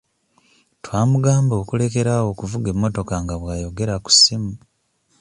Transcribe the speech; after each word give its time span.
Twamugamba 0.83 1.53
okulekera 1.61 2.11
awo 2.17 2.29
okuvuga 2.33 2.67
emmotoka 2.73 3.15
nga 3.23 3.35
bw'ayogerera 3.41 3.95
ku 4.03 4.09
ssimu. 4.15 4.53